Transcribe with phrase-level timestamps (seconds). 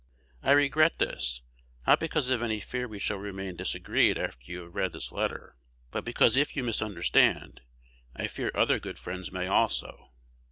[0.41, 1.41] I regret this,
[1.85, 5.57] not because of any fear we shall remain disagreed after you have read this letter,
[5.91, 7.61] but because if you misunderstand,
[8.15, 10.07] I fear other good friends may also.